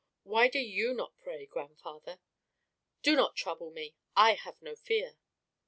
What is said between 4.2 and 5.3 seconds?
have no fear."